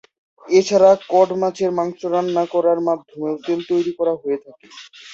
এছাড়া 0.43 0.91
কড 1.09 1.29
মাছের 1.41 1.71
মাংস 1.77 1.99
রান্না 2.13 2.43
করার 2.53 2.79
মাধ্যমেও 2.87 3.35
তেল 3.45 3.59
তৈরি 3.69 3.91
করা 3.99 4.13
হয়ে 4.21 4.37
থাকে। 4.45 4.67